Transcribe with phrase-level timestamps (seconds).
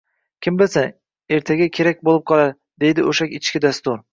[0.45, 0.87] kim bilsin,
[1.37, 2.51] ertaga kerak bo‘lib qolar”–
[2.85, 4.05] deydi o‘sha ichki dastur